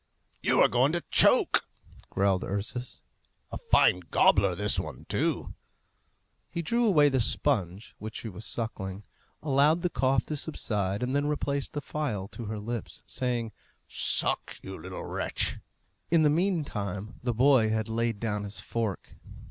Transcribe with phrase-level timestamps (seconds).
[0.41, 1.67] "You are going to choke!"
[2.09, 3.03] growled Ursus.
[3.51, 5.53] "A fine gobbler this one, too!"
[6.49, 9.03] He drew away the sponge which she was sucking,
[9.43, 13.51] allowed the cough to subside, and then replaced the phial to her lips, saying,
[13.87, 15.57] "Suck, you little wretch!"
[16.09, 19.17] In the meantime the boy had laid down his fork.